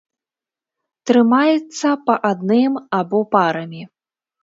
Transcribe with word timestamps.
Трымаецца 1.11 1.89
па 2.09 2.19
адным 2.33 2.73
або 3.01 3.25
парамі. 3.37 3.83